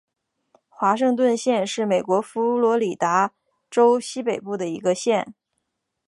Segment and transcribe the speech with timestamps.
[0.67, 3.33] 华盛顿县是美国佛罗里达
[3.69, 5.35] 州西北部的一个县。